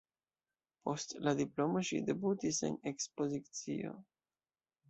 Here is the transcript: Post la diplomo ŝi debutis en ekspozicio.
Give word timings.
Post 0.87 1.13
la 1.27 1.33
diplomo 1.41 1.83
ŝi 1.89 2.01
debutis 2.09 2.63
en 2.71 2.81
ekspozicio. 2.93 3.97